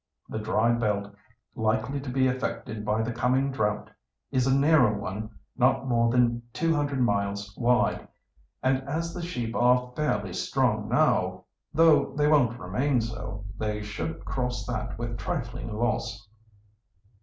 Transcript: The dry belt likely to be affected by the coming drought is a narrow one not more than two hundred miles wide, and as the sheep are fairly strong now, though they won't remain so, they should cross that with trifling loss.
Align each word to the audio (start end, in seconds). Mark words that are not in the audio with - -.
The 0.29 0.39
dry 0.39 0.71
belt 0.73 1.13
likely 1.53 2.01
to 2.01 2.09
be 2.09 2.25
affected 2.25 2.83
by 2.83 3.03
the 3.03 3.11
coming 3.11 3.51
drought 3.51 3.91
is 4.31 4.47
a 4.47 4.55
narrow 4.57 4.97
one 4.97 5.29
not 5.55 5.87
more 5.87 6.09
than 6.09 6.41
two 6.53 6.73
hundred 6.73 6.99
miles 6.99 7.55
wide, 7.55 8.07
and 8.63 8.81
as 8.89 9.13
the 9.13 9.21
sheep 9.21 9.55
are 9.55 9.93
fairly 9.95 10.33
strong 10.33 10.89
now, 10.89 11.43
though 11.71 12.13
they 12.15 12.25
won't 12.27 12.57
remain 12.59 12.99
so, 12.99 13.45
they 13.59 13.83
should 13.83 14.25
cross 14.25 14.65
that 14.65 14.97
with 14.97 15.19
trifling 15.19 15.71
loss. 15.71 16.27